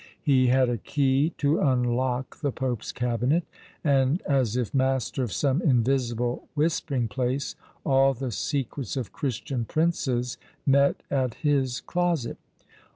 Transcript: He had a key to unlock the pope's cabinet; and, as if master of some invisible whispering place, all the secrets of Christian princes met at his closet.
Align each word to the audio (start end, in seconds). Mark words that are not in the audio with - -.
He 0.19 0.47
had 0.47 0.67
a 0.67 0.79
key 0.79 1.35
to 1.37 1.59
unlock 1.59 2.37
the 2.37 2.51
pope's 2.51 2.91
cabinet; 2.91 3.43
and, 3.83 4.19
as 4.23 4.57
if 4.57 4.73
master 4.73 5.21
of 5.21 5.31
some 5.31 5.61
invisible 5.61 6.47
whispering 6.55 7.07
place, 7.07 7.53
all 7.85 8.15
the 8.15 8.31
secrets 8.31 8.97
of 8.97 9.13
Christian 9.13 9.63
princes 9.63 10.39
met 10.65 11.03
at 11.11 11.35
his 11.35 11.81
closet. 11.81 12.37